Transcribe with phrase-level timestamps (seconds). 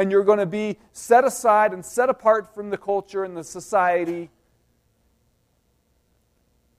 [0.00, 3.44] and you're going to be set aside and set apart from the culture and the
[3.44, 4.30] society.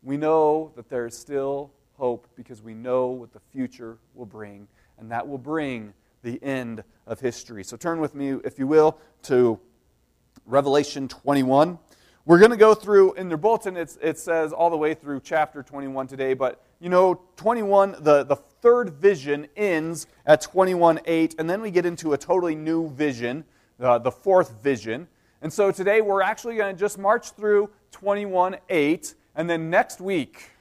[0.02, 4.68] We know that there is still hope because we know what the future will bring,
[4.98, 7.64] and that will bring the end of history.
[7.64, 9.60] So turn with me, if you will, to
[10.48, 11.78] Revelation 21.
[12.24, 15.64] We're going to go through, in their bulletin, it says all the way through chapter
[15.64, 21.62] 21 today, but you know, 21, the, the third vision ends at 21.8, and then
[21.62, 23.44] we get into a totally new vision,
[23.80, 25.08] uh, the fourth vision.
[25.42, 30.52] And so today we're actually going to just march through 21.8, and then next week,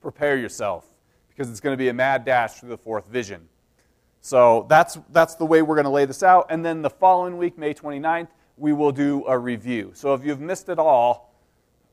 [0.00, 0.86] prepare yourself,
[1.28, 3.48] because it's going to be a mad dash through the fourth vision.
[4.20, 6.46] So that's, that's the way we're going to lay this out.
[6.50, 9.92] And then the following week, May 29th, we will do a review.
[9.94, 11.34] So if you've missed it all,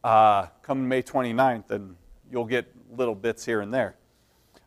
[0.03, 1.95] uh, come May 29th, and
[2.31, 3.95] you'll get little bits here and there.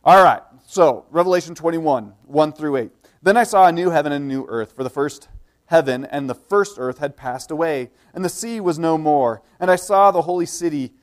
[0.03, 2.91] All right, so Revelation 21, 1 through 8.
[3.21, 5.27] Then I saw a new heaven and a new earth, for the first
[5.67, 9.41] heaven and the first earth had passed away, and the sea was no more.
[9.59, 10.93] And I saw the holy city,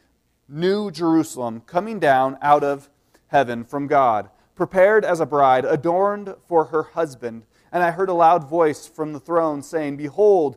[0.48, 2.91] New Jerusalem, coming down out of
[3.29, 7.45] heaven from God, prepared as a bride, adorned for her husband.
[7.73, 10.56] And I heard a loud voice from the throne saying, Behold,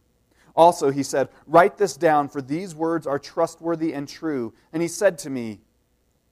[0.55, 4.53] Also, he said, Write this down, for these words are trustworthy and true.
[4.73, 5.61] And he said to me,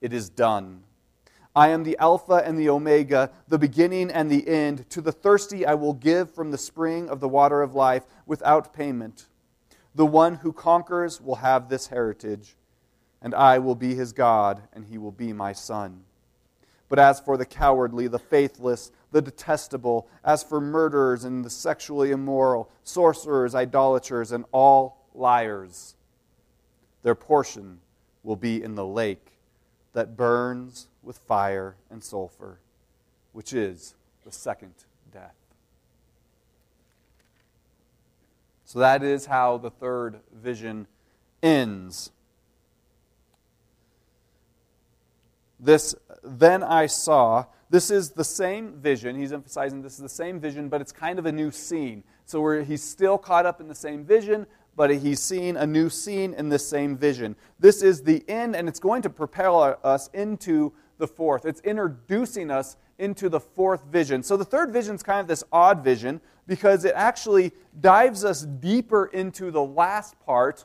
[0.00, 0.84] It is done.
[1.54, 4.88] I am the Alpha and the Omega, the beginning and the end.
[4.90, 8.72] To the thirsty I will give from the spring of the water of life without
[8.72, 9.26] payment.
[9.94, 12.56] The one who conquers will have this heritage,
[13.20, 16.04] and I will be his God, and he will be my son.
[16.90, 22.10] But as for the cowardly, the faithless, the detestable, as for murderers and the sexually
[22.10, 25.94] immoral, sorcerers, idolaters, and all liars,
[27.02, 27.78] their portion
[28.24, 29.38] will be in the lake
[29.92, 32.58] that burns with fire and sulfur,
[33.32, 34.74] which is the second
[35.12, 35.36] death.
[38.64, 40.88] So that is how the third vision
[41.40, 42.10] ends.
[45.62, 45.94] This,
[46.24, 49.14] then I saw, this is the same vision.
[49.14, 52.02] He's emphasizing this is the same vision, but it's kind of a new scene.
[52.24, 55.90] So where he's still caught up in the same vision, but he's seeing a new
[55.90, 57.36] scene in this same vision.
[57.58, 61.44] This is the end, and it's going to propel us into the fourth.
[61.44, 64.22] It's introducing us into the fourth vision.
[64.22, 68.42] So the third vision is kind of this odd vision because it actually dives us
[68.42, 70.64] deeper into the last part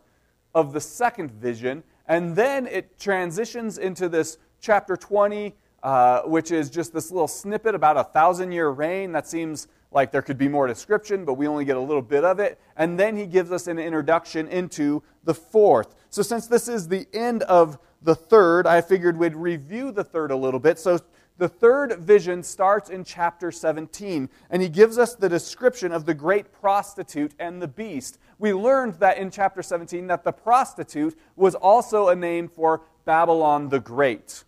[0.53, 5.53] of the second vision, and then it transitions into this chapter 20,
[5.83, 9.11] uh, which is just this little snippet about a thousand year reign.
[9.11, 12.23] That seems like there could be more description, but we only get a little bit
[12.23, 12.59] of it.
[12.75, 15.95] And then he gives us an introduction into the fourth.
[16.09, 20.31] So, since this is the end of the third, I figured we'd review the third
[20.31, 20.79] a little bit.
[20.79, 20.99] So,
[21.37, 26.13] the third vision starts in chapter 17, and he gives us the description of the
[26.13, 28.19] great prostitute and the beast.
[28.39, 33.67] We learned that in chapter 17 that the prostitute was also a name for Babylon
[33.67, 34.44] the Great.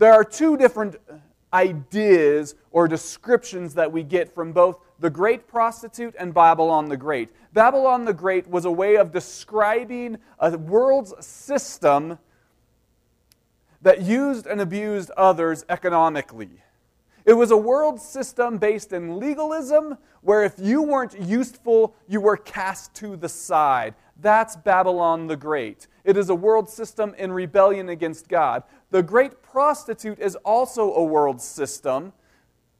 [0.00, 0.96] There are two different
[1.52, 7.28] ideas or descriptions that we get from both the great prostitute and Babylon the Great.
[7.52, 12.18] Babylon the Great was a way of describing a world's system
[13.82, 16.48] that used and abused others economically.
[17.26, 22.38] It was a world system based in legalism where if you weren't useful, you were
[22.38, 23.94] cast to the side.
[24.18, 25.88] That's Babylon the Great.
[26.04, 28.62] It is a world system in rebellion against God.
[28.90, 32.12] The great prostitute is also a world system,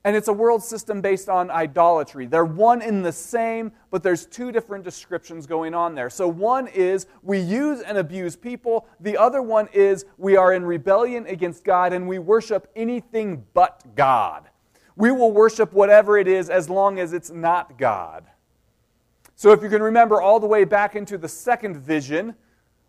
[0.02, 2.26] and it's a world system based on idolatry.
[2.26, 6.10] They're one in the same, but there's two different descriptions going on there.
[6.10, 10.64] So one is we use and abuse people, the other one is we are in
[10.64, 14.48] rebellion against God and we worship anything but God.
[14.96, 18.24] We will worship whatever it is as long as it's not God.
[19.36, 22.34] So if you can remember all the way back into the second vision,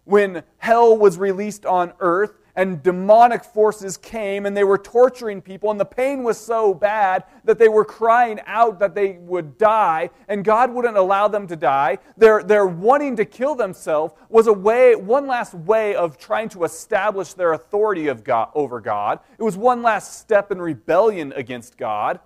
[0.05, 5.71] when hell was released on earth and demonic forces came and they were torturing people
[5.71, 10.09] and the pain was so bad that they were crying out that they would die
[10.27, 11.97] and God wouldn't allow them to die.
[12.17, 16.63] Their, their wanting to kill themselves was a way, one last way of trying to
[16.63, 19.19] establish their authority of God, over God.
[19.37, 22.19] It was one last step in rebellion against God.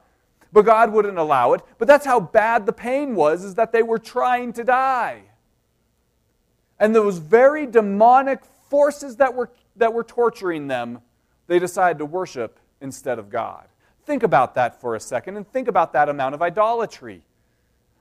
[0.55, 1.61] but God wouldn't allow it.
[1.77, 5.23] But that's how bad the pain was, is that they were trying to die.
[6.79, 8.39] And those very demonic
[8.69, 11.01] forces that were, that were torturing them,
[11.47, 13.67] they decided to worship instead of God.
[14.05, 17.23] Think about that for a second and think about that amount of idolatry.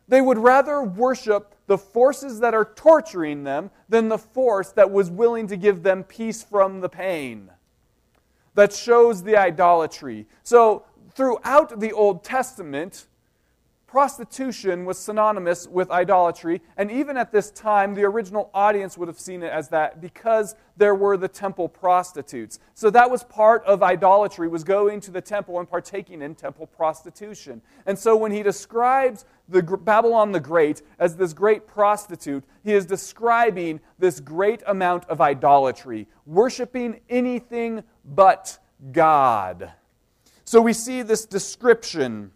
[0.06, 5.10] They would rather worship the forces that are torturing them than the force that was
[5.10, 7.50] willing to give them peace from the pain.
[8.54, 10.26] That shows the idolatry.
[10.42, 10.84] So,
[11.14, 13.06] throughout the Old Testament,
[13.94, 19.20] prostitution was synonymous with idolatry, and even at this time, the original audience would have
[19.20, 22.58] seen it as that because there were the temple prostitutes.
[22.74, 26.66] So that was part of idolatry, was going to the temple and partaking in temple
[26.66, 27.62] prostitution.
[27.86, 32.86] And so when he describes the Babylon the Great as this great prostitute, he is
[32.86, 38.58] describing this great amount of idolatry, worshiping anything but
[38.90, 39.70] God.
[40.44, 42.32] So we see this description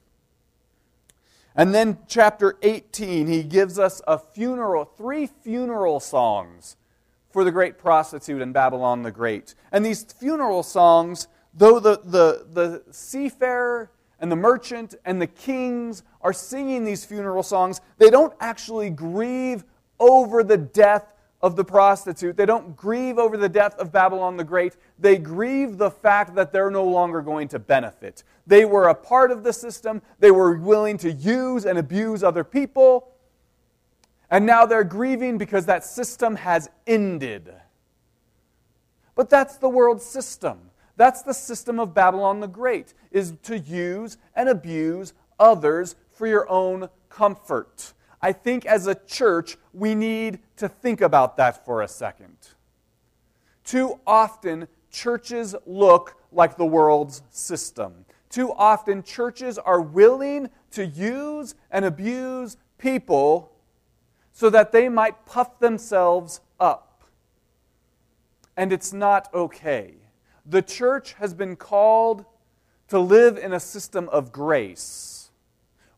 [1.54, 6.76] and then, chapter 18, he gives us a funeral, three funeral songs
[7.30, 9.54] for the great prostitute in Babylon the Great.
[9.72, 13.90] And these funeral songs, though the, the, the seafarer
[14.20, 19.64] and the merchant and the kings are singing these funeral songs, they don't actually grieve
[20.00, 22.37] over the death of the prostitute.
[22.37, 24.76] They don't grieve over the death of Babylon the Great.
[24.99, 28.25] They grieve the fact that they're no longer going to benefit.
[28.46, 32.44] They were a part of the system, they were willing to use and abuse other
[32.44, 33.12] people.
[34.31, 37.52] And now they're grieving because that system has ended.
[39.14, 40.70] But that's the world system.
[40.96, 46.50] That's the system of Babylon the Great, is to use and abuse others for your
[46.50, 47.94] own comfort.
[48.20, 52.37] I think as a church, we need to think about that for a second.
[53.65, 58.05] Too often, churches look like the world's system.
[58.29, 63.53] Too often, churches are willing to use and abuse people
[64.32, 67.05] so that they might puff themselves up.
[68.56, 69.94] And it's not okay.
[70.44, 72.25] The church has been called
[72.88, 75.31] to live in a system of grace.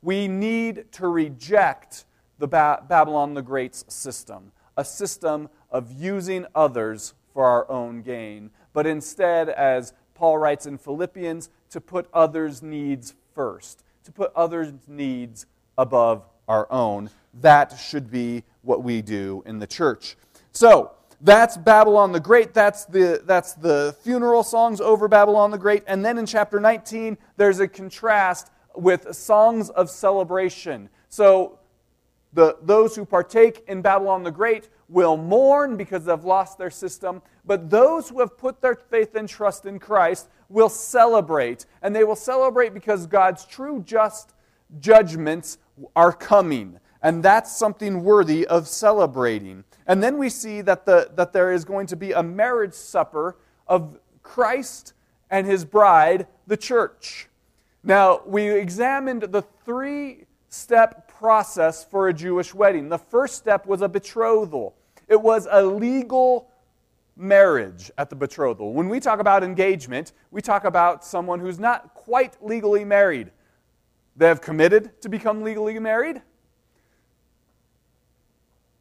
[0.03, 2.05] We need to reject
[2.41, 8.51] the ba- Babylon the Great's system, a system of using others for our own gain,
[8.73, 14.73] but instead, as Paul writes in Philippians, to put others' needs first, to put others'
[14.89, 15.47] needs
[15.79, 17.11] above our own.
[17.41, 20.17] That should be what we do in the church.
[20.51, 20.91] So,
[21.21, 22.55] that's Babylon the Great.
[22.55, 25.85] That's the, that's the funeral songs over Babylon the Great.
[25.87, 30.89] And then in chapter 19, there's a contrast with songs of celebration.
[31.11, 31.60] So
[32.33, 37.23] the, those who partake in Babylon the Great will mourn because they've lost their system,
[37.45, 41.67] but those who have put their faith and trust in Christ will celebrate.
[41.83, 44.35] And they will celebrate because God's true just
[44.79, 45.59] judgments
[45.97, 46.79] are coming.
[47.03, 49.65] And that's something worthy of celebrating.
[49.87, 53.39] And then we see that, the, that there is going to be a marriage supper
[53.67, 54.93] of Christ
[55.31, 57.29] and his bride, the church.
[57.83, 62.89] Now, we examined the three step process for a Jewish wedding.
[62.89, 64.75] The first step was a betrothal,
[65.07, 66.51] it was a legal
[67.15, 68.73] marriage at the betrothal.
[68.73, 73.31] When we talk about engagement, we talk about someone who's not quite legally married.
[74.17, 76.23] They have committed to become legally married,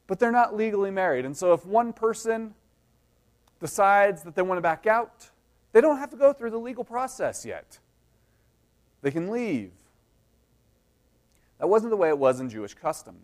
[0.08, 1.26] but they're not legally married.
[1.26, 2.54] And so if one person
[3.60, 5.30] decides that they want to back out,
[5.74, 7.80] they don't have to go through the legal process yet.
[9.02, 9.72] They can leave.
[11.60, 13.18] That wasn't the way it was in Jewish custom.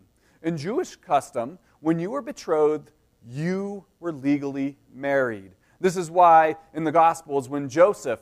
[0.43, 2.91] In Jewish custom, when you were betrothed,
[3.27, 5.51] you were legally married.
[5.79, 8.19] This is why in the Gospels, when Joseph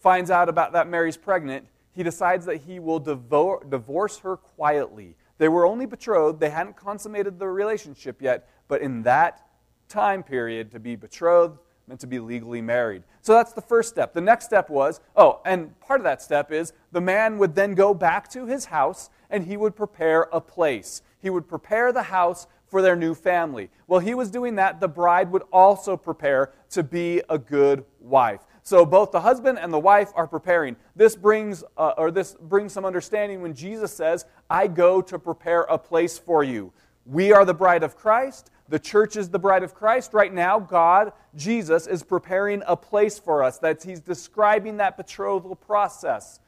[0.00, 5.16] finds out about that Mary's pregnant, he decides that he will divorce her quietly.
[5.38, 9.46] They were only betrothed, they hadn't consummated the relationship yet, but in that
[9.88, 11.58] time period, to be betrothed
[11.92, 13.02] meant to be legally married.
[13.20, 14.14] So that's the first step.
[14.14, 17.74] The next step was oh, and part of that step is the man would then
[17.74, 21.02] go back to his house and he would prepare a place.
[21.20, 23.68] He would prepare the house for their new family.
[23.84, 28.40] While he was doing that, the bride would also prepare to be a good wife.
[28.62, 30.76] So both the husband and the wife are preparing.
[30.96, 35.62] This brings, uh, or this brings some understanding when Jesus says, "I go to prepare
[35.62, 36.72] a place for you."
[37.06, 38.50] We are the bride of Christ.
[38.68, 40.14] The church is the bride of Christ.
[40.14, 43.58] Right now, God, Jesus, is preparing a place for us.
[43.58, 46.40] That He's describing that betrothal process.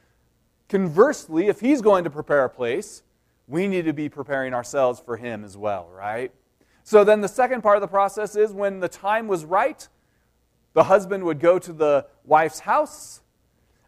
[0.68, 3.02] Conversely, if He's going to prepare a place,
[3.46, 6.32] we need to be preparing ourselves for Him as well, right?
[6.82, 9.88] So then the second part of the process is when the time was right,
[10.74, 13.22] the husband would go to the wife's house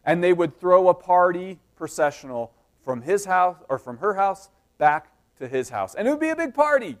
[0.03, 5.11] and they would throw a party processional from his house or from her house back
[5.39, 5.95] to his house.
[5.95, 6.97] And it would be a big party.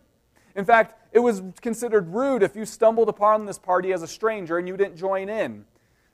[0.55, 4.57] In fact, it was considered rude if you stumbled upon this party as a stranger
[4.57, 5.65] and you didn't join in.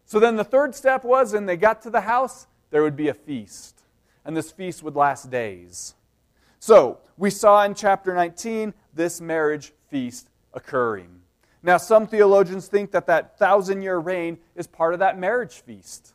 [0.06, 3.08] So then the third step was, and they got to the house, there would be
[3.08, 3.84] a feast.
[4.26, 5.96] And this feast would last days.
[6.60, 11.22] So, we saw in chapter 19 this marriage feast occurring.
[11.62, 16.14] Now, some theologians think that that thousand year reign is part of that marriage feast.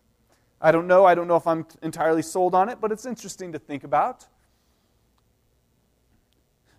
[0.60, 1.04] I don't know.
[1.04, 4.26] I don't know if I'm entirely sold on it, but it's interesting to think about.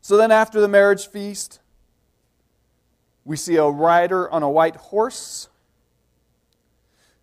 [0.10, 1.60] So then, after the marriage feast,
[3.26, 5.50] we see a rider on a white horse.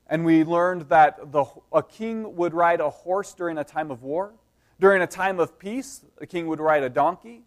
[0.06, 4.04] And we learned that the, a king would ride a horse during a time of
[4.04, 4.34] war.
[4.78, 7.42] During a time of peace, a king would ride a donkey.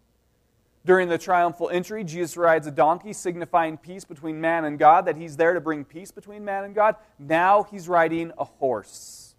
[0.84, 5.16] During the triumphal entry, Jesus rides a donkey, signifying peace between man and God, that
[5.16, 6.96] he's there to bring peace between man and God.
[7.18, 9.34] Now he's riding a horse.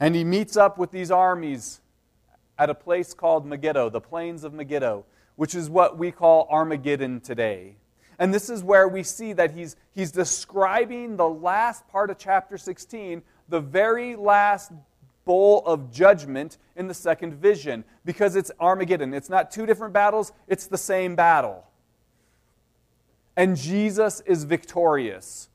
[0.00, 1.82] And he meets up with these armies
[2.58, 5.04] at a place called Megiddo, the plains of Megiddo,
[5.36, 7.76] which is what we call Armageddon today.
[8.18, 12.56] And this is where we see that he's, he's describing the last part of chapter
[12.56, 14.72] 16, the very last
[15.26, 19.12] bowl of judgment in the second vision, because it's Armageddon.
[19.12, 21.66] It's not two different battles, it's the same battle.
[23.36, 25.50] And Jesus is victorious.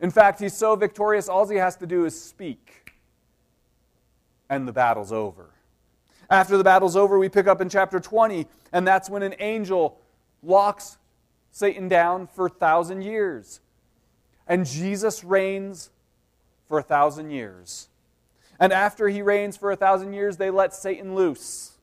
[0.00, 2.94] In fact, he's so victorious, all he has to do is speak,
[4.50, 5.53] and the battle's over.
[6.34, 10.00] After the battle's over, we pick up in chapter 20, and that's when an angel
[10.42, 10.98] locks
[11.52, 13.60] Satan down for a thousand years.
[14.48, 15.90] And Jesus reigns
[16.66, 17.86] for a thousand years.
[18.58, 21.74] And after he reigns for a thousand years, they let Satan loose.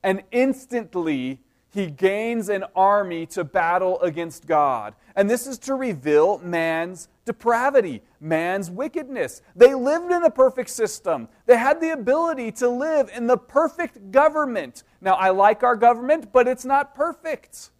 [0.00, 1.40] And instantly,
[1.74, 4.94] he gains an army to battle against God.
[5.16, 9.42] And this is to reveal man's depravity, man's wickedness.
[9.54, 14.10] They lived in a perfect system, they had the ability to live in the perfect
[14.10, 14.82] government.
[15.00, 17.70] Now, I like our government, but it's not perfect.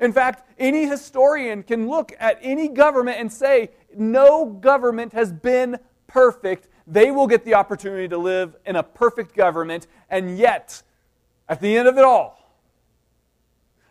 [0.00, 5.78] In fact, any historian can look at any government and say, no government has been
[6.08, 6.68] perfect.
[6.86, 10.82] They will get the opportunity to live in a perfect government, and yet,
[11.48, 12.56] at the end of it all,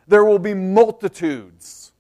[0.08, 1.91] there will be multitudes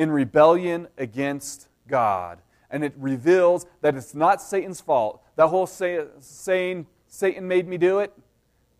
[0.00, 2.38] in rebellion against God.
[2.70, 5.22] And it reveals that it's not Satan's fault.
[5.36, 8.10] That whole say, saying, Satan made me do it?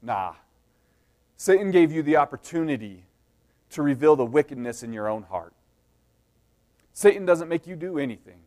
[0.01, 0.33] Nah.
[1.37, 3.05] Satan gave you the opportunity
[3.69, 5.53] to reveal the wickedness in your own heart.
[6.95, 8.41] Satan doesn't make you do anything,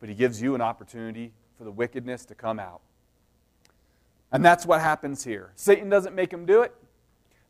[0.00, 2.80] but he gives you an opportunity for the wickedness to come out.
[4.32, 5.52] And that's what happens here.
[5.54, 6.74] Satan doesn't make him do it,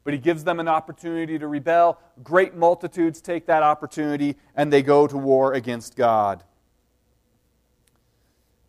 [0.06, 1.98] but he gives them an opportunity to rebel.
[2.22, 6.44] Great multitudes take that opportunity and they go to war against God.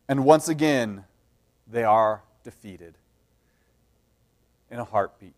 [0.09, 1.05] And once again,
[1.67, 2.97] they are defeated
[4.71, 5.35] in a heartbeat.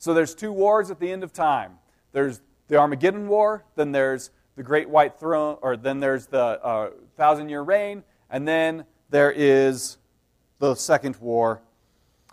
[0.00, 1.78] So there's two wars at the end of time.
[2.10, 6.90] There's the Armageddon War, then there's the Great White Throne, or then there's the uh,
[7.16, 9.98] Thousand Year Reign, and then there is
[10.58, 11.62] the Second War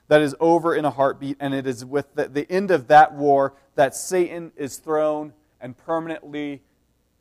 [0.08, 3.14] that is over in a heartbeat, and it is with the, the end of that
[3.14, 6.62] war that Satan is thrown and permanently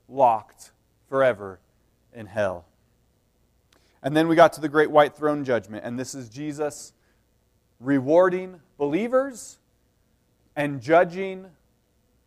[0.09, 0.73] locked
[1.09, 1.61] forever
[2.12, 2.67] in hell.
[4.03, 6.93] And then we got to the great white throne judgment, and this is Jesus
[7.81, 9.59] rewarding believers
[10.57, 11.47] and judging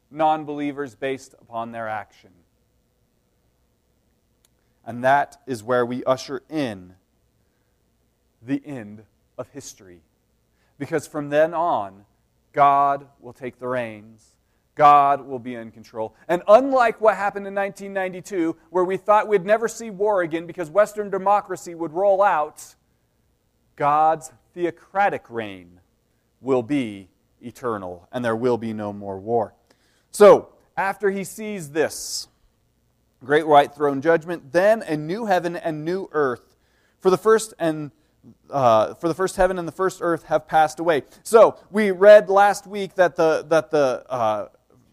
[0.09, 2.31] non believers based upon their action.
[4.85, 6.93] And that is where we usher in
[8.41, 9.03] the end
[9.37, 10.01] of history.
[10.77, 12.05] Because from then on,
[12.53, 14.35] God will take the reins.
[14.75, 16.15] God will be in control.
[16.27, 20.69] And unlike what happened in 1992, where we thought we'd never see war again because
[20.69, 22.75] Western democracy would roll out,
[23.75, 25.79] God's theocratic reign
[26.41, 27.09] will be
[27.41, 29.53] eternal, and there will be no more war.
[30.11, 32.27] So, after he sees this
[33.23, 36.55] great white throne judgment, then a new heaven and new earth.
[36.99, 37.91] For the first and
[38.49, 41.03] uh, for the first heaven and the first earth have passed away.
[41.23, 44.47] So we read last week that the that the uh,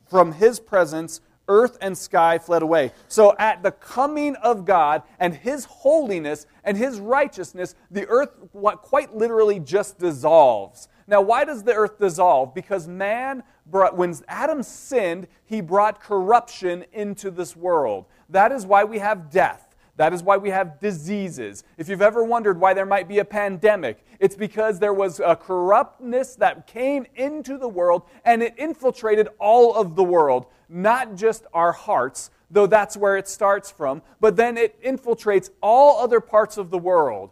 [0.09, 2.93] from His presence earth and sky fled away.
[3.09, 9.15] So at the coming of God and His holiness and His righteousness, the earth quite
[9.15, 10.89] literally just dissolves.
[11.07, 12.55] Now, why does the earth dissolve?
[12.55, 18.07] Because man brought, when Adam sinned, he brought corruption into this world.
[18.31, 19.64] That is why we have death.
[19.97, 21.63] That is why we have diseases.
[21.79, 25.37] If you've ever wondered why there might be a pandemic, it's because there was a
[25.37, 31.47] corruptness that came into the world and it infiltrated all of the world, not just
[31.53, 32.31] our hearts.
[32.51, 36.79] though that's where it starts from, but then it infiltrates all other parts of the
[36.79, 37.31] world.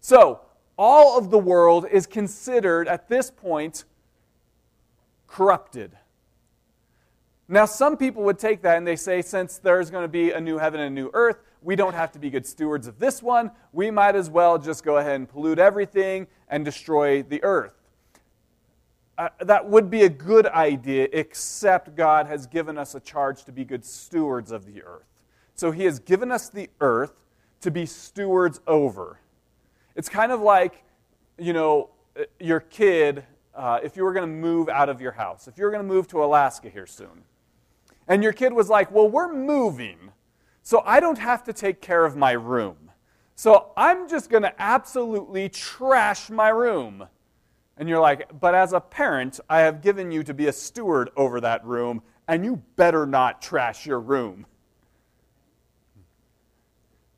[0.00, 0.40] So,
[0.76, 3.84] all of the world is considered at this point
[5.26, 5.96] corrupted.
[7.48, 10.40] Now, some people would take that and they say, since there's going to be a
[10.40, 13.22] new heaven and a new earth, we don't have to be good stewards of this
[13.22, 13.50] one.
[13.72, 17.74] We might as well just go ahead and pollute everything and destroy the earth.
[19.18, 23.52] Uh, that would be a good idea, except God has given us a charge to
[23.52, 25.04] be good stewards of the earth.
[25.54, 27.12] So He has given us the earth
[27.60, 29.18] to be stewards over.
[29.94, 30.84] It's kind of like,
[31.38, 33.24] you know, uh, your kid,
[33.54, 35.86] uh, if you were going to move out of your house, if you were going
[35.86, 37.24] to move to Alaska here soon,
[38.08, 40.12] and your kid was like, Well, we're moving,
[40.62, 42.76] so I don't have to take care of my room.
[43.34, 47.06] So I'm just going to absolutely trash my room.
[47.78, 51.08] And you're like, but as a parent, I have given you to be a steward
[51.16, 54.44] over that room, and you better not trash your room.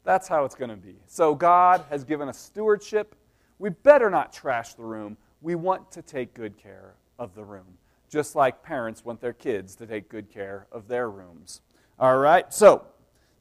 [0.05, 0.97] That's how it's going to be.
[1.07, 3.17] So God has given us stewardship.
[3.59, 5.17] We better not trash the room.
[5.41, 9.75] We want to take good care of the room, just like parents want their kids
[9.77, 11.61] to take good care of their rooms.
[11.99, 12.53] All right?
[12.53, 12.87] So,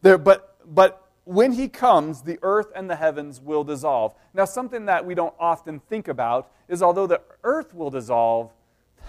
[0.01, 4.13] there, but, but when he comes, the earth and the heavens will dissolve.
[4.33, 8.51] Now, something that we don't often think about is although the earth will dissolve,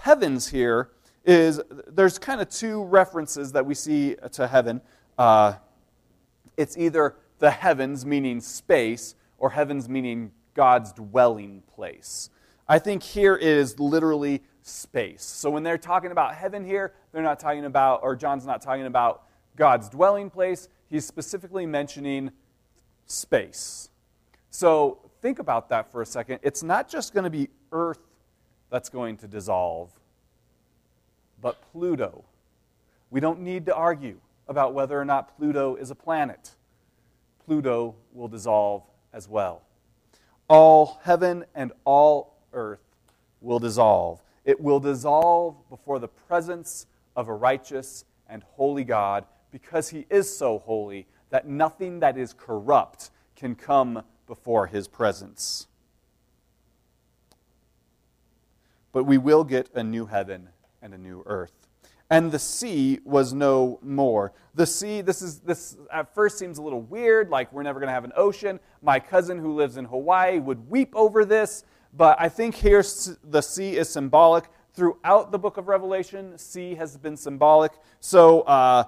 [0.01, 0.91] heavens here
[1.25, 4.81] is there's kind of two references that we see to heaven.
[5.17, 5.53] Uh,
[6.57, 12.29] it's either the heavens, meaning space, or heavens, meaning God's dwelling place.
[12.67, 15.23] I think here is literally space.
[15.23, 18.85] So when they're talking about heaven here, they're not talking about, or John's not talking
[18.85, 19.23] about
[19.55, 22.31] God's dwelling place he's specifically mentioning
[23.07, 23.89] space.
[24.51, 26.39] So think about that for a second.
[26.43, 27.97] It's not just going to be Earth
[28.69, 29.89] that's going to dissolve,
[31.41, 32.23] but Pluto.
[33.09, 36.51] We don't need to argue about whether or not Pluto is a planet.
[37.43, 38.83] Pluto will dissolve
[39.13, 39.63] as well.
[40.47, 42.85] All heaven and all earth
[43.41, 44.21] will dissolve.
[44.45, 50.35] It will dissolve before the presence of a righteous and holy God because he is
[50.35, 55.67] so holy that nothing that is corrupt can come before his presence.
[58.91, 60.49] But we will get a new heaven
[60.81, 61.53] and a new earth.
[62.09, 64.33] And the sea was no more.
[64.55, 67.87] The sea, this is this at first seems a little weird, like we're never going
[67.87, 68.59] to have an ocean.
[68.81, 71.63] My cousin who lives in Hawaii would weep over this,
[71.95, 72.83] but I think here
[73.23, 74.45] the sea is symbolic.
[74.73, 77.73] Throughout the book of Revelation, sea has been symbolic.
[77.99, 78.85] So uh,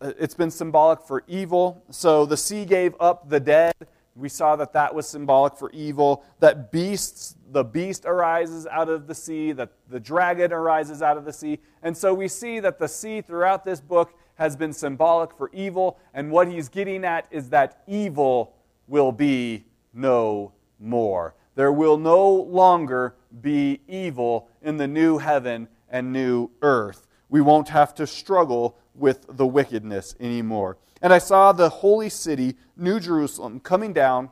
[0.00, 1.84] Uh, it's been symbolic for evil.
[1.90, 3.74] So the sea gave up the dead.
[4.14, 6.24] We saw that that was symbolic for evil.
[6.40, 11.24] That beasts, the beast arises out of the sea, that the dragon arises out of
[11.24, 11.58] the sea.
[11.82, 15.98] And so we see that the sea throughout this book has been symbolic for evil.
[16.12, 18.54] And what he's getting at is that evil
[18.86, 19.64] will be
[19.94, 21.34] no more.
[21.54, 27.06] There will no longer be evil in the new heaven and new earth.
[27.32, 30.76] We won't have to struggle with the wickedness anymore.
[31.00, 34.28] And I saw the holy city, New Jerusalem, coming down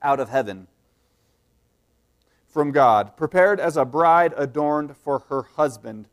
[0.00, 0.68] out of heaven
[2.46, 6.06] from God, prepared as a bride adorned for her husband.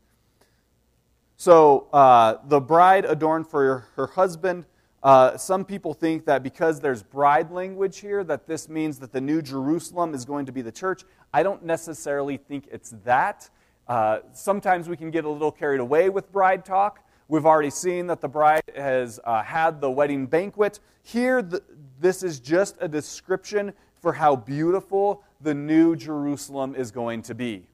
[1.36, 4.66] So, uh, the bride adorned for her husband.
[5.04, 9.20] Uh, some people think that because there's bride language here, that this means that the
[9.20, 11.04] New Jerusalem is going to be the church.
[11.32, 13.48] I don't necessarily think it's that.
[13.90, 17.00] Uh, sometimes we can get a little carried away with bride talk.
[17.26, 20.78] We've already seen that the bride has uh, had the wedding banquet.
[21.02, 21.60] Here, the,
[21.98, 27.66] this is just a description for how beautiful the new Jerusalem is going to be.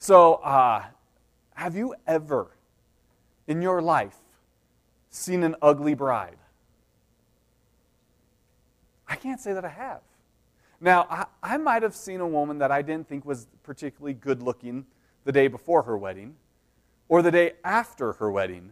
[0.00, 0.86] So, uh,
[1.54, 2.48] have you ever
[3.46, 4.16] in your life
[5.10, 6.38] seen an ugly bride?
[9.06, 10.00] I can't say that I have.
[10.80, 14.42] Now, I, I might have seen a woman that I didn't think was particularly good
[14.42, 14.84] looking
[15.24, 16.36] the day before her wedding
[17.08, 18.70] or the day after her wedding.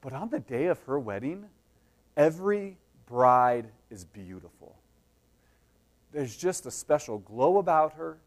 [0.00, 1.46] But on the day of her wedding,
[2.16, 4.76] every bride is beautiful.
[6.12, 8.18] There's just a special glow about her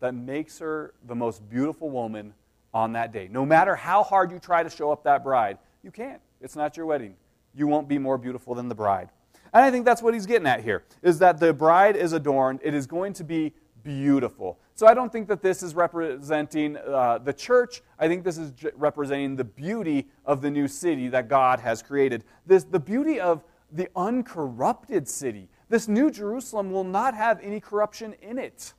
[0.00, 2.34] that makes her the most beautiful woman
[2.72, 3.28] on that day.
[3.30, 6.20] No matter how hard you try to show up that bride, you can't.
[6.40, 7.14] It's not your wedding.
[7.54, 9.08] You won't be more beautiful than the bride.
[9.52, 12.60] And I think that's what he's getting at here is that the bride is adorned.
[12.62, 14.58] It is going to be beautiful.
[14.78, 17.82] So I don't think that this is representing uh, the church.
[17.98, 21.82] I think this is j- representing the beauty of the new city that God has
[21.82, 22.22] created.
[22.46, 25.48] This, the beauty of the uncorrupted city.
[25.68, 28.72] This new Jerusalem will not have any corruption in it.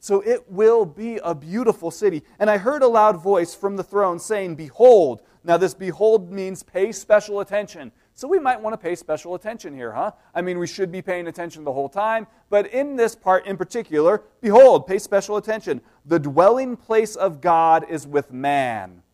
[0.00, 2.24] So it will be a beautiful city.
[2.40, 5.22] And I heard a loud voice from the throne saying, Behold.
[5.44, 7.92] Now, this behold means pay special attention.
[8.18, 10.10] So we might want to pay special attention here, huh?
[10.34, 13.56] I mean, we should be paying attention the whole time, but in this part in
[13.56, 15.80] particular, behold, pay special attention.
[16.04, 19.04] The dwelling place of God is with man.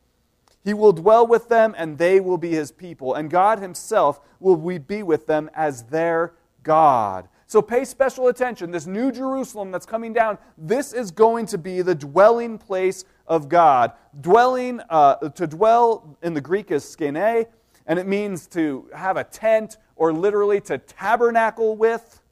[0.64, 4.56] He will dwell with them, and they will be his people, and God himself will
[4.78, 7.28] be with them as their God.
[7.46, 8.70] So pay special attention.
[8.70, 13.50] This new Jerusalem that's coming down, this is going to be the dwelling place of
[13.50, 13.92] God.
[14.18, 17.44] Dwelling, uh, to dwell in the Greek is skene,
[17.86, 22.22] and it means to have a tent or literally to tabernacle with,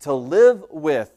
[0.00, 1.12] to live with.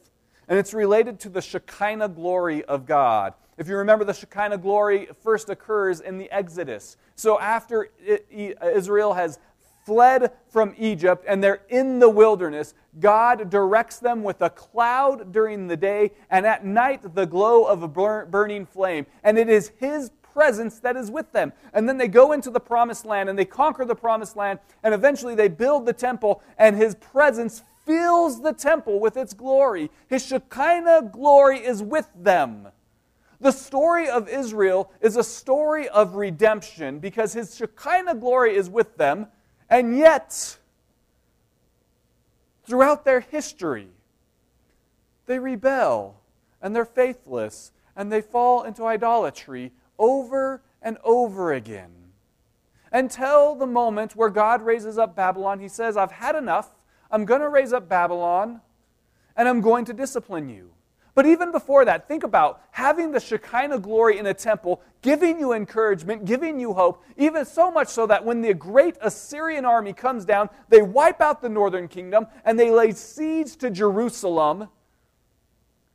[0.48, 3.34] And it's related to the Shekinah glory of God.
[3.58, 6.96] If you remember, the Shekinah glory first occurs in the Exodus.
[7.14, 7.90] So after
[8.30, 9.38] Israel has
[9.84, 15.68] fled from Egypt and they're in the wilderness, God directs them with a cloud during
[15.68, 19.06] the day and at night the glow of a burning flame.
[19.22, 21.52] And it is His presence that is with them.
[21.72, 24.94] And then they go into the promised land and they conquer the promised land and
[24.94, 29.90] eventually they build the temple and his presence fills the temple with its glory.
[30.08, 32.68] His Shekinah glory is with them.
[33.40, 38.96] The story of Israel is a story of redemption because his Shekinah glory is with
[38.96, 39.26] them,
[39.68, 40.58] and yet,
[42.64, 43.88] throughout their history,
[45.26, 46.20] they rebel
[46.60, 51.90] and they're faithless and they fall into idolatry over and over again.
[52.92, 56.68] Until the moment where God raises up Babylon, he says, I've had enough.
[57.10, 58.60] I'm going to raise up Babylon,
[59.36, 60.72] and I'm going to discipline you.
[61.14, 65.52] But even before that, think about having the Shekinah glory in a temple, giving you
[65.52, 70.24] encouragement, giving you hope, even so much so that when the great Assyrian army comes
[70.24, 74.68] down, they wipe out the northern kingdom and they lay siege to Jerusalem.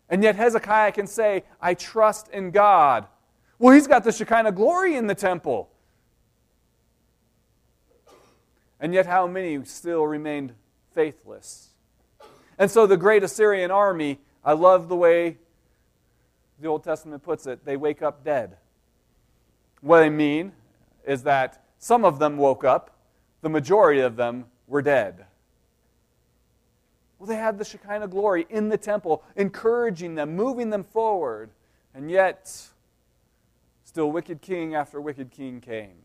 [0.08, 3.08] And yet Hezekiah can say, I trust in God.
[3.60, 5.70] Well, he's got the Shekinah glory in the temple.
[8.80, 10.54] And yet, how many still remained
[10.94, 11.70] faithless?
[12.60, 15.38] And so, the great Assyrian army, I love the way
[16.60, 18.58] the Old Testament puts it, they wake up dead.
[19.82, 20.54] What I mean
[21.06, 22.96] is that some of them woke up,
[23.42, 25.26] the majority of them were dead.
[27.20, 31.50] Well, they had the Shekinah glory in the temple, encouraging them, moving them forward.
[31.94, 32.68] And yet,
[33.98, 35.98] Still, wicked king after wicked king came.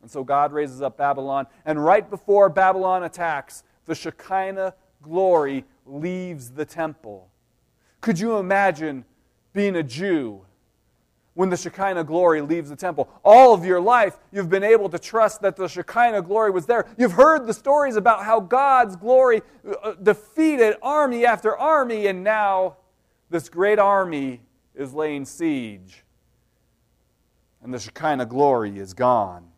[0.00, 1.46] And so God raises up Babylon.
[1.66, 4.72] And right before Babylon attacks, the Shekinah
[5.02, 7.28] glory leaves the temple.
[8.00, 9.04] Could you imagine
[9.52, 10.46] being a Jew
[11.34, 13.06] when the Shekinah glory leaves the temple?
[13.22, 16.86] All of your life, you've been able to trust that the Shekinah glory was there.
[16.96, 19.42] You've heard the stories about how God's glory
[19.82, 22.78] uh, defeated army after army, and now
[23.28, 24.40] this great army
[24.74, 26.02] is laying siege
[27.66, 29.48] and the Shekinah glory is gone.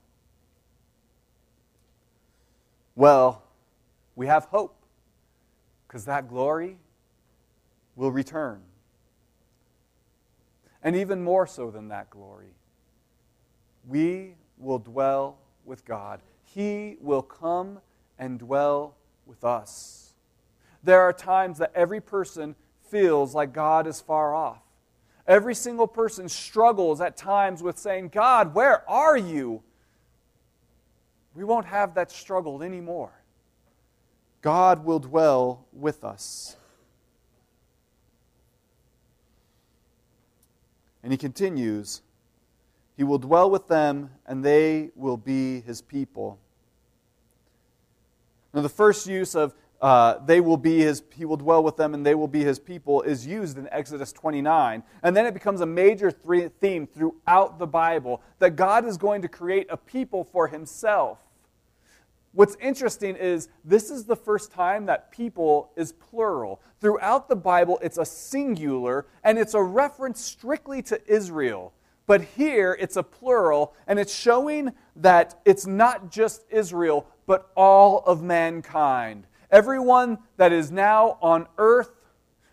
[2.97, 3.43] Well,
[4.17, 4.83] we have hope
[5.87, 6.79] because that glory
[7.97, 8.63] will return.
[10.83, 12.55] And even more so than that glory,
[13.87, 16.23] we will dwell with God.
[16.43, 17.79] He will come
[18.19, 20.15] and dwell with us.
[20.83, 22.57] There are times that every person
[22.91, 24.63] feels like God is far off.
[25.29, 29.63] Every single person struggles at times with saying, God, where are you?
[31.35, 33.13] We won't have that struggle anymore.
[34.41, 36.57] God will dwell with us.
[41.03, 42.01] And he continues,
[42.97, 46.39] He will dwell with them, and they will be his people.
[48.55, 51.95] Now, the first use of uh, they will be his, he will dwell with them
[51.95, 54.83] and they will be his people is used in Exodus 29.
[55.03, 59.29] And then it becomes a major theme throughout the Bible that God is going to
[59.29, 61.19] create a people for himself.
[62.33, 66.61] What's interesting is this is the first time that people is plural.
[66.81, 71.73] Throughout the Bible, it's a singular and it's a reference strictly to Israel.
[72.07, 78.03] But here it's a plural and it's showing that it's not just Israel, but all
[78.07, 79.27] of mankind.
[79.51, 81.91] Everyone that is now on earth,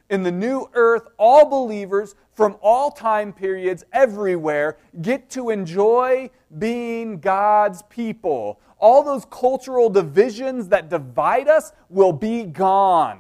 [0.10, 7.19] in the new earth, all believers from all time periods, everywhere, get to enjoy being
[7.19, 8.60] God's people.
[8.77, 13.19] All those cultural divisions that divide us will be gone.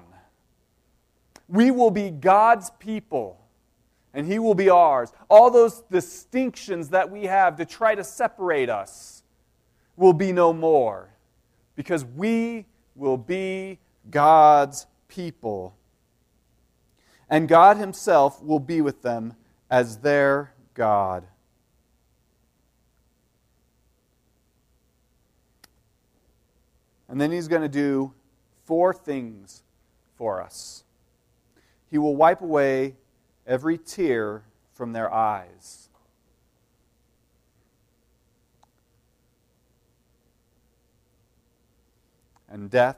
[1.47, 3.39] We will be God's people,
[4.13, 5.11] and He will be ours.
[5.29, 9.23] All those distinctions that we have to try to separate us
[9.95, 11.09] will be no more
[11.75, 13.79] because we will be
[14.09, 15.75] God's people.
[17.29, 19.35] And God Himself will be with them
[19.69, 21.25] as their God.
[27.07, 28.13] And then he's going to do
[28.65, 29.63] four things
[30.15, 30.83] for us.
[31.89, 32.95] He will wipe away
[33.45, 35.84] every tear from their eyes.
[42.55, 42.97] And death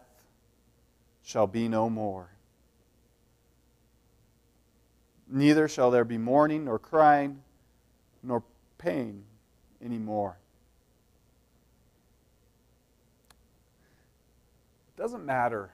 [1.24, 2.30] shall be no more.
[5.28, 7.41] Neither shall there be mourning, nor crying,
[8.22, 8.43] nor
[8.78, 9.24] pain
[9.84, 10.38] anymore.
[14.96, 15.72] It doesn't matter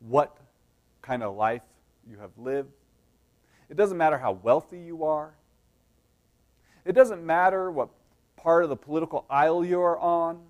[0.00, 0.36] what
[1.00, 1.62] kind of life
[2.10, 2.72] you have lived.
[3.70, 5.32] It doesn't matter how wealthy you are.
[6.84, 7.90] It doesn't matter what
[8.34, 10.40] part of the political aisle you are on.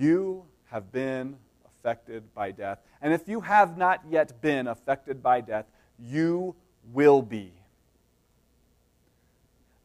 [0.00, 1.36] You have been
[1.66, 2.78] affected by death.
[3.02, 5.66] And if you have not yet been affected by death,
[5.98, 6.54] you
[6.90, 7.52] will be.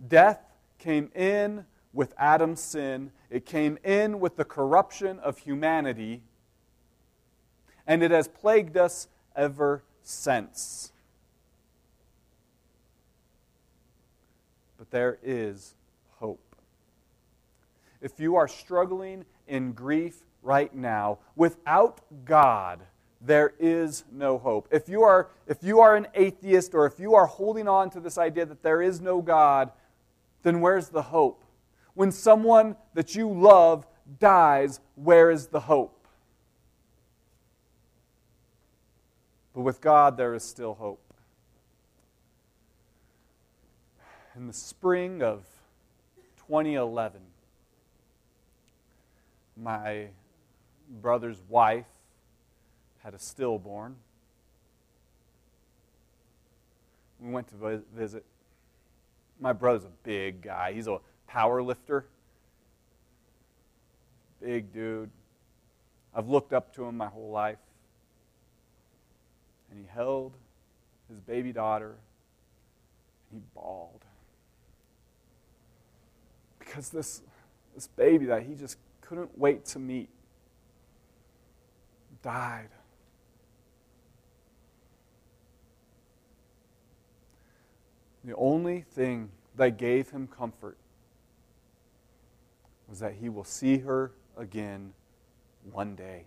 [0.08, 0.39] Death
[0.80, 6.21] came in with Adam's sin, it came in with the corruption of humanity,
[7.88, 10.91] and it has plagued us ever since.
[14.78, 15.73] But there is
[16.19, 16.56] hope.
[18.01, 22.81] If you are struggling in grief right now, without God,
[23.21, 24.67] there is no hope.
[24.71, 27.99] If you are, if you are an atheist or if you are holding on to
[27.99, 29.71] this idea that there is no God,
[30.43, 31.43] then where's the hope?
[31.95, 33.88] When someone that you love
[34.19, 36.08] dies, where is the hope?
[39.53, 41.01] But with God, there is still hope.
[44.36, 45.45] In the spring of
[46.47, 47.21] 2011,
[49.58, 50.08] my
[51.02, 51.86] brother's wife
[53.04, 53.96] had a stillborn.
[57.20, 58.26] We went to visit.
[59.39, 60.74] My brother's a big guy.
[60.74, 62.06] He's a power lifter.
[64.41, 65.10] Big dude.
[66.13, 67.58] I've looked up to him my whole life.
[69.70, 70.34] And he held
[71.10, 71.96] his baby daughter
[73.32, 74.04] and he bawled.
[76.60, 77.22] Because this,
[77.74, 80.10] this baby that he just couldn't wait to meet
[82.22, 82.70] died.
[88.24, 90.78] The only thing that gave him comfort
[92.88, 94.94] was that he will see her again
[95.72, 96.26] one day.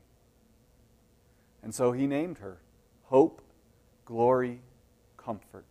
[1.62, 2.58] And so he named her
[3.04, 3.42] Hope,
[4.04, 4.60] Glory,
[5.16, 5.64] Comfort.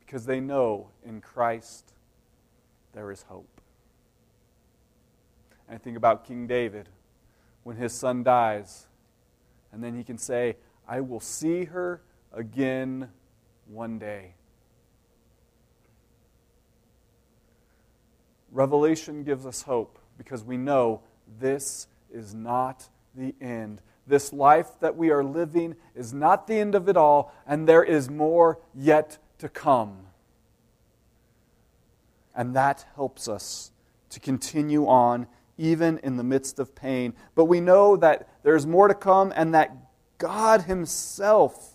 [0.00, 1.92] Because they know in Christ
[2.92, 3.57] there is hope.
[5.70, 6.88] I think about King David
[7.62, 8.86] when his son dies,
[9.72, 10.56] and then he can say,
[10.88, 12.00] I will see her
[12.32, 13.10] again
[13.66, 14.34] one day.
[18.50, 21.02] Revelation gives us hope because we know
[21.38, 23.82] this is not the end.
[24.06, 27.84] This life that we are living is not the end of it all, and there
[27.84, 30.06] is more yet to come.
[32.34, 33.70] And that helps us
[34.10, 35.26] to continue on
[35.58, 37.12] even in the midst of pain.
[37.34, 39.76] But we know that there's more to come and that
[40.16, 41.74] God Himself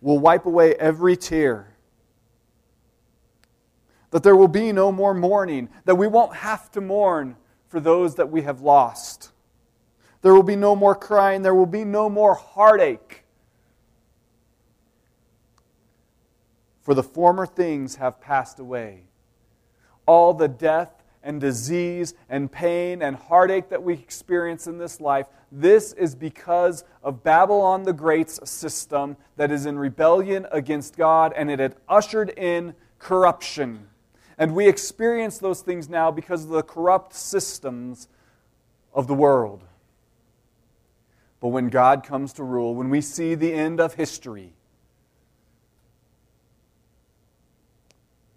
[0.00, 1.76] will wipe away every tear
[4.16, 7.36] that there will be no more mourning, that we won't have to mourn
[7.68, 9.30] for those that we have lost.
[10.22, 13.24] There will be no more crying, there will be no more heartache.
[16.80, 19.02] For the former things have passed away.
[20.06, 20.95] All the death
[21.26, 26.84] and disease and pain and heartache that we experience in this life, this is because
[27.02, 32.30] of Babylon the Great's system that is in rebellion against God and it had ushered
[32.30, 33.88] in corruption.
[34.38, 38.08] And we experience those things now because of the corrupt systems
[38.94, 39.64] of the world.
[41.40, 44.52] But when God comes to rule, when we see the end of history,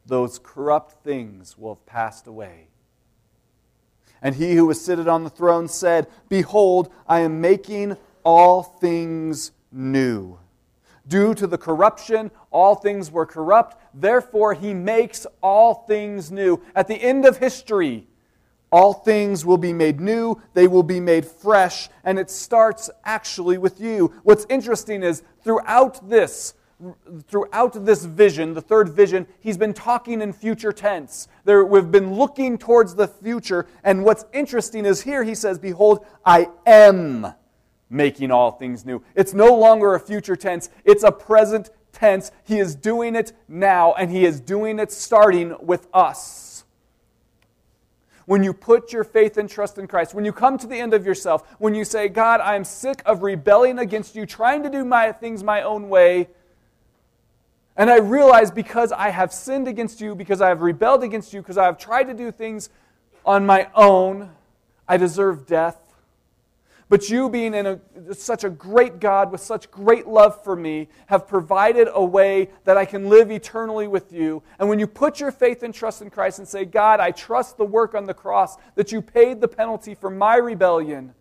[0.06, 2.68] those corrupt things will have passed away.
[4.22, 9.52] And he who was seated on the throne said, Behold, I am making all things
[9.72, 10.38] new.
[11.08, 13.78] Due to the corruption, all things were corrupt.
[13.94, 16.62] Therefore, he makes all things new.
[16.76, 18.08] At the end of history,
[18.72, 23.58] all things will be made new, they will be made fresh, and it starts actually
[23.58, 24.14] with you.
[24.24, 26.54] What's interesting is throughout this,
[27.28, 31.28] throughout this vision, the third vision, he's been talking in future tense.
[31.44, 36.06] There, we've been looking towards the future, and what's interesting is here he says, Behold,
[36.26, 37.34] I am
[37.90, 39.04] making all things new.
[39.16, 42.32] It's no longer a future tense, it's a present tense.
[42.46, 46.64] He is doing it now, and He is doing it starting with us.
[48.26, 50.94] when you put your faith and trust in Christ, when you come to the end
[50.94, 54.70] of yourself, when you say, God, I am sick of rebelling against you, trying to
[54.70, 56.28] do my things my own way,
[57.80, 61.42] and I realize because I have sinned against you, because I have rebelled against you,
[61.42, 62.70] because I have tried to do things
[63.26, 64.32] on my own,
[64.86, 65.80] I deserve death.
[66.90, 67.80] But you, being in a,
[68.14, 72.76] such a great God with such great love for me, have provided a way that
[72.76, 74.44] I can live eternally with you.
[74.60, 77.56] And when you put your faith and trust in Christ and say, God, I trust
[77.56, 81.14] the work on the cross, that you paid the penalty for my rebellion,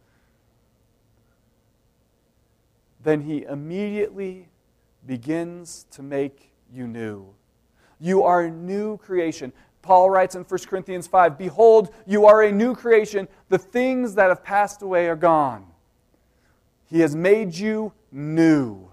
[3.04, 4.48] then He immediately
[5.06, 7.26] begins to make you new.
[8.00, 9.52] You are a new creation.
[9.82, 13.28] Paul writes in 1 Corinthians 5 Behold, you are a new creation.
[13.48, 15.66] The things that have passed away are gone.
[16.86, 18.88] He has made you new.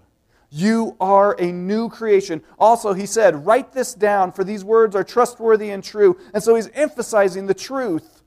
[0.49, 2.41] You are a new creation.
[2.57, 6.17] Also, he said, Write this down, for these words are trustworthy and true.
[6.33, 8.21] And so he's emphasizing the truth.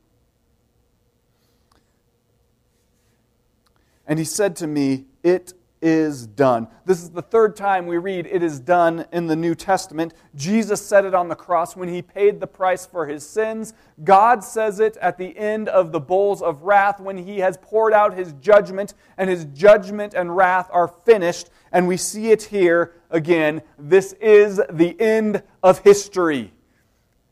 [4.06, 6.68] And he said to me, It is done.
[6.84, 10.14] This is the third time we read it is done in the New Testament.
[10.34, 13.74] Jesus said it on the cross when he paid the price for his sins.
[14.04, 17.92] God says it at the end of the bowls of wrath when he has poured
[17.92, 21.50] out his judgment, and his judgment and wrath are finished.
[21.72, 23.62] And we see it here again.
[23.78, 26.52] This is the end of history.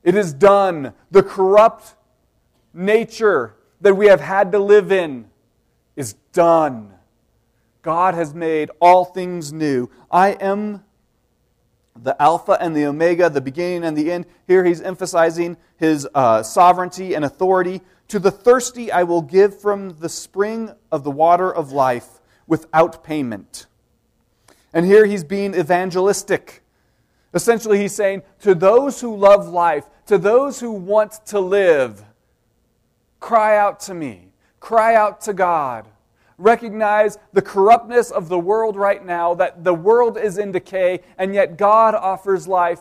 [0.02, 0.92] It is done.
[1.10, 1.96] The corrupt
[2.72, 5.30] nature that we have had to live in
[5.96, 6.92] is done.
[7.86, 9.88] God has made all things new.
[10.10, 10.82] I am
[11.94, 14.26] the Alpha and the Omega, the beginning and the end.
[14.48, 17.82] Here he's emphasizing his uh, sovereignty and authority.
[18.08, 23.04] To the thirsty I will give from the spring of the water of life without
[23.04, 23.66] payment.
[24.74, 26.64] And here he's being evangelistic.
[27.34, 32.02] Essentially, he's saying, To those who love life, to those who want to live,
[33.20, 35.86] cry out to me, cry out to God
[36.38, 41.34] recognize the corruptness of the world right now, that the world is in decay, and
[41.34, 42.80] yet God offers life.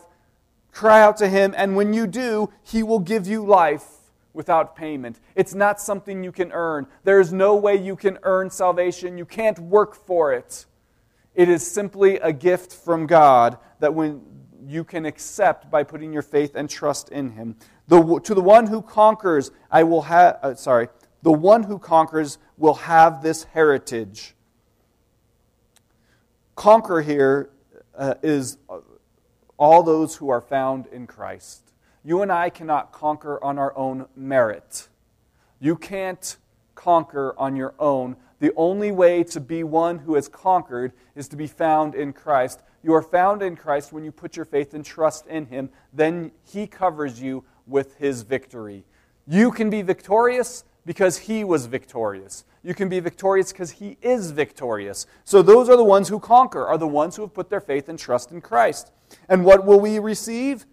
[0.71, 3.85] Cry out to Him, and when you do, He will give you life
[4.33, 5.19] without payment.
[5.35, 6.87] It's not something you can earn.
[7.05, 9.17] There is no way you can earn salvation.
[9.17, 10.65] You can't work for it.
[11.33, 14.21] It is simply a gift from God that when
[14.67, 17.55] you can accept by putting your faith and trust in Him.
[17.87, 20.89] The, to the one who conquers, I will have, uh, sorry,
[21.25, 24.35] the one who conquers will have this heritage.
[26.53, 27.49] Conquer here
[27.97, 28.59] uh, is
[29.57, 31.73] all those who are found in Christ.
[32.03, 34.87] You and I cannot conquer on our own merit.
[35.59, 36.37] You can't
[36.75, 38.17] conquer on your own.
[38.39, 42.61] The only way to be one who has conquered is to be found in Christ.
[42.83, 45.71] You are found in Christ when you put your faith and trust in Him.
[45.91, 48.83] Then He covers you with His victory.
[49.25, 52.45] You can be victorious because he was victorious.
[52.63, 55.07] You can be victorious because he is victorious.
[55.23, 57.89] So those are the ones who conquer, are the ones who have put their faith
[57.89, 58.91] and trust in Christ.
[59.29, 60.65] And what will we receive?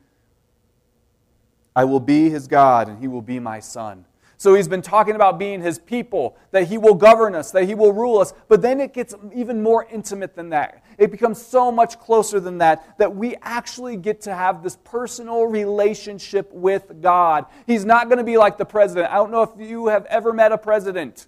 [1.75, 4.05] I will be his God, and he will be my son.
[4.37, 7.75] So he's been talking about being his people, that he will govern us, that he
[7.75, 8.35] will rule us.
[8.49, 10.82] But then it gets even more intimate than that.
[10.99, 15.47] It becomes so much closer than that, that we actually get to have this personal
[15.47, 17.47] relationship with God.
[17.67, 19.11] He's not going to be like the president.
[19.11, 21.27] I don't know if you have ever met a president.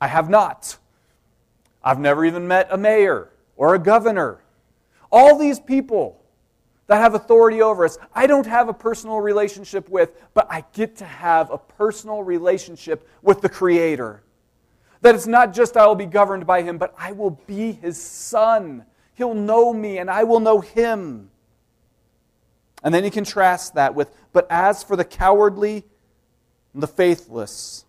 [0.00, 0.76] I have not.
[1.82, 4.40] I've never even met a mayor or a governor.
[5.10, 6.20] All these people
[6.86, 10.96] that have authority over us, I don't have a personal relationship with, but I get
[10.96, 14.22] to have a personal relationship with the Creator.
[15.02, 18.00] That it's not just I will be governed by Him, but I will be His
[18.00, 18.84] Son.
[19.18, 21.30] He'll know me and I will know Him.
[22.84, 25.84] And then he contrasts that with, but as for the cowardly
[26.72, 27.84] and the faithless,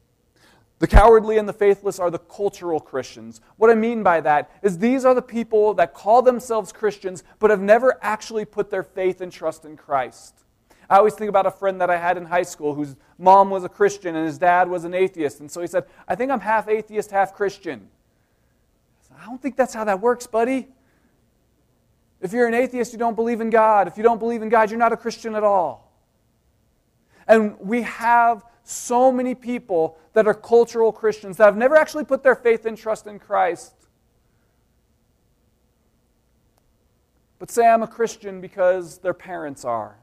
[0.80, 3.42] the cowardly and the faithless are the cultural Christians.
[3.58, 7.52] What I mean by that is these are the people that call themselves Christians but
[7.52, 10.34] have never actually put their faith and trust in Christ.
[10.89, 13.63] I always think about a friend that I had in high school whose mom was
[13.63, 15.40] a Christian and his dad was an atheist.
[15.40, 17.90] And so he said, I think I'm half atheist, half Christian.
[19.04, 20.67] I said, I don't think that's how that works, buddy.
[22.22, 23.88] If you're an atheist, you don't believe in God.
[23.88, 25.94] If you don't believe in God, you're not a Christian at all.
[27.28, 32.24] And we have so many people that are cultural Christians that have never actually put
[32.24, 33.74] their faith and trust in Christ.
[37.40, 39.96] But say I'm a Christian because their parents are.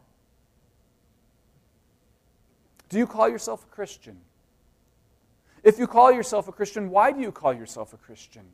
[2.88, 4.18] Do you call yourself a Christian?
[5.62, 8.44] If you call yourself a Christian, why do you call yourself a Christian?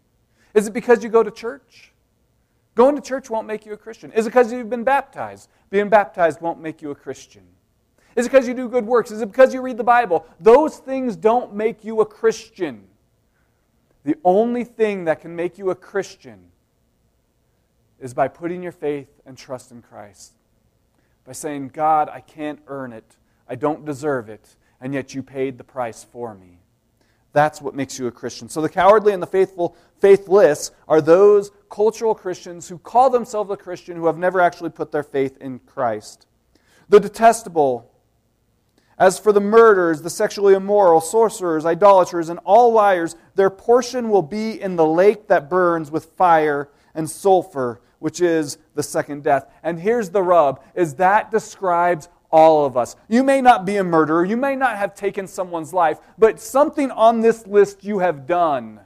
[0.55, 1.93] Is it because you go to church?
[2.75, 4.12] Going to church won't make you a Christian.
[4.12, 5.49] Is it because you've been baptized?
[5.70, 7.43] Being baptized won't make you a Christian.
[8.16, 9.11] Is it because you do good works?
[9.11, 10.27] Is it because you read the Bible?
[10.41, 12.85] Those things don't make you a Christian.
[14.05, 16.51] The only thing that can make you a Christian
[18.01, 20.33] is by putting your faith and trust in Christ.
[21.25, 23.16] By saying, God, I can't earn it.
[23.49, 24.57] I don't deserve it.
[24.81, 26.59] And yet you paid the price for me.
[27.33, 28.49] That's what makes you a Christian.
[28.49, 33.57] So the cowardly and the faithful, faithless are those cultural Christians who call themselves a
[33.57, 36.27] Christian who have never actually put their faith in Christ.
[36.91, 37.91] The detestable
[38.99, 44.23] as for the murderers, the sexually immoral, sorcerers, idolaters, and all liars, their portion will
[44.23, 49.51] be in the lake that burns with fire and sulfur, which is the second death.
[49.62, 52.97] And here's the rub is that describes all of us.
[53.09, 56.91] You may not be a murderer, you may not have taken someone's life, but something
[56.91, 58.81] on this list you have done.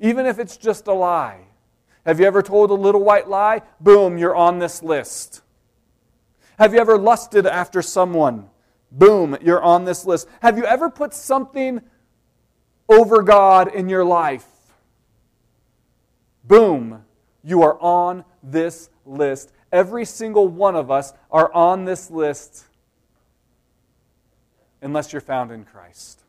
[0.00, 1.40] Even if it's just a lie.
[2.04, 3.62] Have you ever told a little white lie?
[3.80, 5.42] Boom, you're on this list.
[6.58, 8.48] Have you ever lusted after someone?
[8.92, 10.28] Boom, you're on this list.
[10.40, 11.82] Have you ever put something
[12.88, 14.46] over God in your life?
[16.44, 17.04] Boom,
[17.42, 19.52] you are on this list.
[19.72, 22.64] Every single one of us are on this list
[24.80, 26.22] unless you're found in Christ.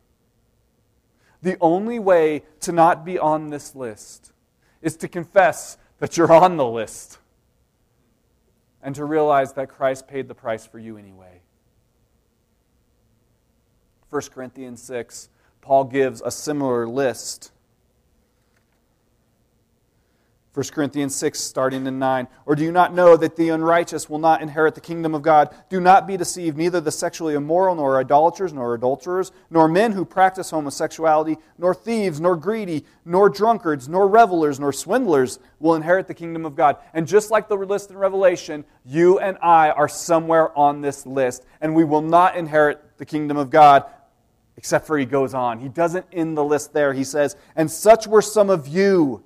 [1.42, 4.32] The only way to not be on this list
[4.82, 7.20] is to confess that you're on the list
[8.82, 11.42] and to realize that Christ paid the price for you anyway.
[14.10, 15.30] 1 Corinthians 6,
[15.62, 17.52] Paul gives a similar list
[20.58, 22.28] 1 Corinthians 6, starting in 9.
[22.48, 25.54] Or do you not know that the unrighteous will not inherit the kingdom of God?
[25.70, 26.58] Do not be deceived.
[26.58, 32.20] Neither the sexually immoral, nor idolaters, nor adulterers, nor men who practice homosexuality, nor thieves,
[32.20, 36.78] nor greedy, nor drunkards, nor revelers, nor swindlers will inherit the kingdom of God.
[36.92, 41.46] And just like the list in Revelation, you and I are somewhere on this list,
[41.62, 43.86] and we will not inherit the kingdom of God.
[44.56, 45.60] Except for he goes on.
[45.60, 46.94] He doesn't end the list there.
[46.94, 49.24] He says, And such were some of you.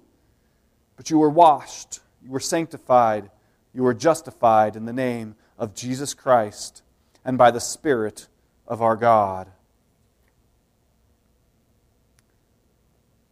[1.02, 3.32] But you were washed, you were sanctified,
[3.74, 6.84] you were justified in the name of Jesus Christ
[7.26, 8.28] and by the Spirit
[8.68, 9.50] of our God.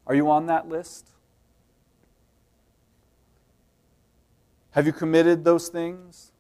[0.08, 1.12] Are you on that list?
[4.72, 6.32] Have you committed those things?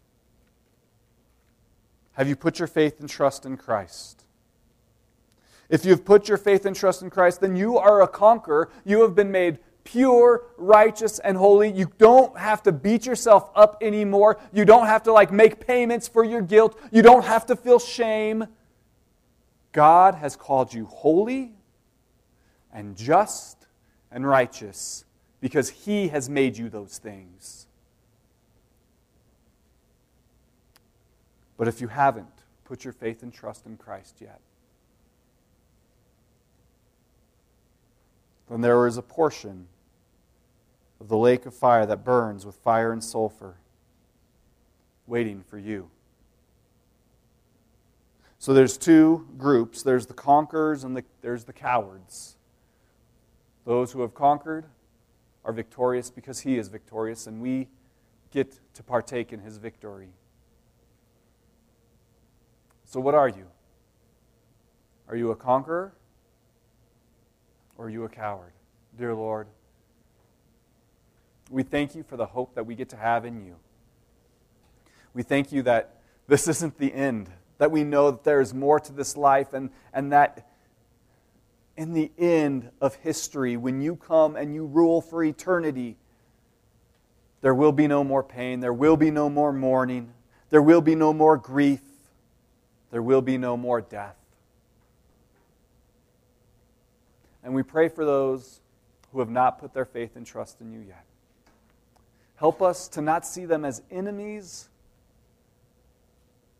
[2.14, 4.26] Have you put your faith and trust in Christ?
[5.70, 8.72] If you've put your faith and trust in Christ, then you are a conqueror.
[8.84, 9.60] You have been made
[9.92, 11.72] pure, righteous, and holy.
[11.72, 14.40] You don't have to beat yourself up anymore.
[14.54, 16.80] You don't have to like make payments for your guilt.
[16.92, 18.46] You don't have to feel shame.
[19.72, 21.54] God has called you holy
[22.72, 23.68] and just
[24.12, 25.06] and righteous
[25.42, 27.68] because He has made you those things.
[31.58, 32.28] But if you haven't
[32.64, 34.40] put your faith and trust in Christ yet,
[38.50, 39.68] then there is a portion
[41.00, 43.56] of the lake of fire that burns with fire and sulfur,
[45.08, 45.89] waiting for you.
[48.38, 52.38] So there's two groups there's the conquerors and the, there's the cowards.
[53.66, 54.66] Those who have conquered
[55.43, 57.68] are victorious because he is victorious, and we
[58.32, 60.10] get to partake in his victory.
[62.86, 63.45] So, what are you?
[65.08, 65.93] Are you a conqueror
[67.78, 68.54] or are you a coward?
[68.97, 69.47] Dear Lord,
[71.50, 73.56] we thank you for the hope that we get to have in you.
[75.14, 75.95] We thank you that
[76.28, 79.72] this isn't the end, that we know that there is more to this life, and,
[79.93, 80.47] and that
[81.76, 85.97] in the end of history, when you come and you rule for eternity,
[87.41, 90.14] there will be no more pain, there will be no more mourning,
[90.50, 91.82] there will be no more grief,
[92.91, 94.16] there will be no more death.
[97.43, 98.60] And we pray for those
[99.12, 101.06] who have not put their faith and trust in you yet.
[102.40, 104.70] Help us to not see them as enemies,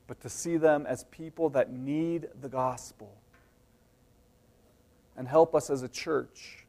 [0.08, 3.16] but to see them as people that need the gospel.
[5.16, 6.66] And help us as a church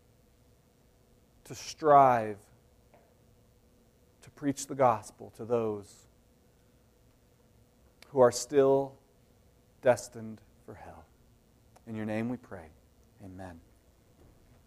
[1.43, 2.39] to strive
[4.23, 6.07] to preach the gospel to those
[8.11, 8.93] who are still
[9.83, 11.05] destined for hell.
[11.89, 12.67] In your name we pray.
[13.25, 13.59] Amen.